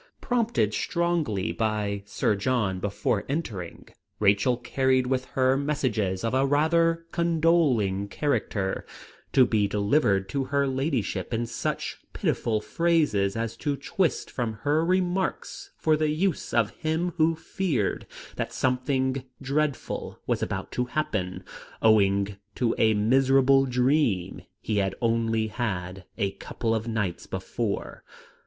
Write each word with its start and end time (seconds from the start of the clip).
Prompted 0.19 0.73
strongly 0.73 1.51
by 1.51 2.01
Sir 2.07 2.35
John 2.35 2.79
before 2.79 3.23
entering, 3.29 3.87
Rachel 4.19 4.57
carried 4.57 5.05
with 5.05 5.25
her 5.35 5.55
messages 5.55 6.23
of 6.23 6.33
a 6.33 6.43
rather 6.43 7.05
condoling 7.11 8.07
character, 8.07 8.83
to 9.31 9.45
be 9.45 9.67
delivered 9.67 10.27
to 10.29 10.45
her 10.45 10.65
ladyship 10.67 11.31
in 11.31 11.45
such 11.45 11.99
pitiful 12.13 12.59
phrases 12.61 13.35
as 13.35 13.55
to 13.57 13.75
twist 13.75 14.31
from 14.31 14.53
her 14.63 14.83
remarks 14.83 15.69
for 15.77 15.95
the 15.95 16.09
use 16.09 16.51
of 16.51 16.71
him 16.71 17.11
who 17.17 17.35
feared 17.35 18.07
that 18.37 18.51
something 18.53 19.23
dreadful 19.39 20.19
was 20.25 20.41
about 20.41 20.71
to 20.71 20.85
happen 20.85 21.43
owing 21.79 22.37
to 22.55 22.73
a 22.79 22.95
miserable 22.95 23.67
dream 23.67 24.41
he 24.61 24.77
had 24.77 24.95
only 24.99 25.53
a 26.17 26.31
couple 26.39 26.73
of 26.73 26.87
nights 26.87 27.27
before. 27.27 28.03